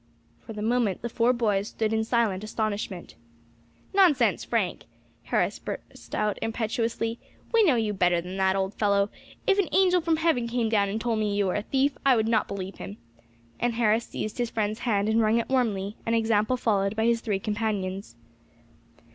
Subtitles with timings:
[0.39, 3.13] For the moment the four boys stood in silent astonishment.
[3.93, 4.85] "Nonsense, Frank,"
[5.25, 7.19] Harris burst out impetuously,
[7.53, 9.11] "we know you better than that, old fellow;
[9.45, 12.15] if an angel from heaven came down and told me you were a thief I
[12.15, 12.97] would not believe him,"
[13.59, 17.21] and Harris seized his friend's hand and wrung it warmly, an example followed by his
[17.21, 18.15] three companions.